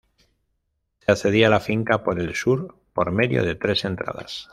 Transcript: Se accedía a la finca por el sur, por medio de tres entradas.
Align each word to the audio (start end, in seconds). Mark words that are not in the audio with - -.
Se 1.01 1.11
accedía 1.11 1.45
a 1.45 1.51
la 1.51 1.59
finca 1.59 2.03
por 2.03 2.19
el 2.19 2.33
sur, 2.33 2.75
por 2.91 3.11
medio 3.11 3.43
de 3.43 3.53
tres 3.53 3.85
entradas. 3.85 4.49